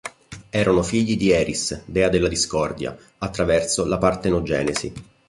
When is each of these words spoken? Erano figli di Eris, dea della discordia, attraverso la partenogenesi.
Erano 0.49 0.81
figli 0.81 1.15
di 1.15 1.29
Eris, 1.29 1.83
dea 1.85 2.09
della 2.09 2.27
discordia, 2.27 2.97
attraverso 3.19 3.85
la 3.85 3.99
partenogenesi. 3.99 4.91